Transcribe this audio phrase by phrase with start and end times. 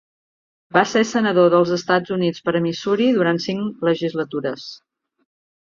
[0.77, 4.71] Va ser senador dels Estats Units per a Missouri durant cinc legislatures.